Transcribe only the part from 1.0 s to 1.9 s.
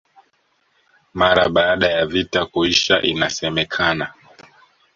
Mara baada